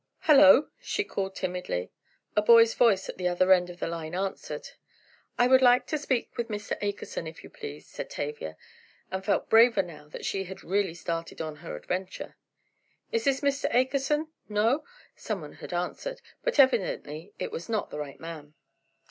"Hello!" 0.21 0.69
she 0.79 1.03
called, 1.03 1.35
timidly. 1.35 1.91
A 2.35 2.41
boy's 2.41 2.73
voice 2.73 3.07
at 3.07 3.19
the 3.19 3.27
other 3.27 3.51
end 3.53 3.69
of 3.69 3.79
the 3.79 3.85
line 3.85 4.15
answered. 4.15 4.69
"I 5.37 5.45
would 5.45 5.61
like 5.61 5.85
to 5.85 5.97
speak 5.99 6.37
with 6.37 6.47
Mr. 6.47 6.75
Akerson, 6.81 7.27
if 7.27 7.43
you 7.43 7.51
please," 7.51 7.85
said 7.85 8.09
Tavia, 8.09 8.57
and 9.11 9.23
felt 9.23 9.47
braver 9.47 9.83
now 9.83 10.07
that 10.09 10.25
she 10.25 10.45
had 10.45 10.63
really 10.63 10.95
started 10.95 11.39
on 11.39 11.57
her 11.57 11.75
adventure. 11.75 12.35
"Is 13.11 13.25
this 13.25 13.41
Mr. 13.41 13.71
Akerson? 13.71 14.29
No?" 14.49 14.83
Someone 15.15 15.53
had 15.53 15.71
answered, 15.71 16.19
but 16.43 16.57
evidently 16.57 17.33
it 17.37 17.51
was 17.51 17.69
not 17.69 17.91
the 17.91 17.99
right 17.99 18.19
man. 18.19 18.55